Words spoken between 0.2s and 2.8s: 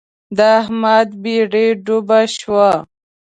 د احمد بېړۍ ډوبه شوه.